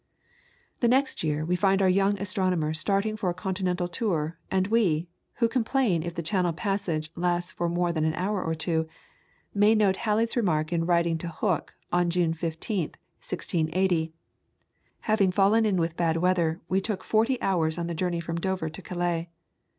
[0.79, 5.07] The next year we find our young astronomer starting for a Continental tour, and we,
[5.35, 8.87] who complain if the Channel passage lasts more than an hour or two,
[9.53, 14.11] may note Halley's remark in writing to Hooke on June 15th, 1680:
[15.01, 18.69] "Having fallen in with bad weather we took forty hours in the journey from Dover
[18.69, 19.29] to Calais."